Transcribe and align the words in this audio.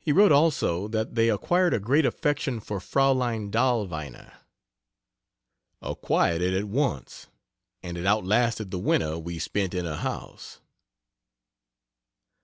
He 0.00 0.10
wrote, 0.10 0.32
also, 0.32 0.88
that 0.88 1.14
they 1.14 1.28
acquired 1.30 1.72
a 1.72 1.78
great 1.78 2.04
affection 2.04 2.58
for 2.58 2.80
Fraulein 2.80 3.48
Dahlweiner: 3.48 4.34
"Acquired 5.80 6.42
it 6.42 6.52
at 6.52 6.64
once 6.64 7.28
and 7.80 7.96
it 7.96 8.06
outlasted 8.06 8.72
the 8.72 8.80
winter 8.80 9.20
we 9.20 9.38
spent 9.38 9.72
in 9.72 9.84
her 9.84 9.98
house." 9.98 10.58